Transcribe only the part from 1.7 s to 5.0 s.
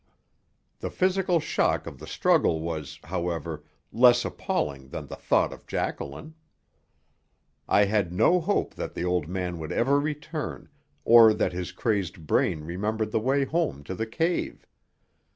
of the struggle was, however, less appalling